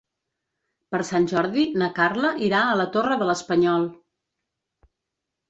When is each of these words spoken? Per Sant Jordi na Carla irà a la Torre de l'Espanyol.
Per 0.95 1.01
Sant 1.09 1.27
Jordi 1.31 1.65
na 1.81 1.89
Carla 1.99 2.31
irà 2.47 2.63
a 2.71 2.79
la 2.81 2.87
Torre 2.97 3.19
de 3.21 3.29
l'Espanyol. 3.33 3.87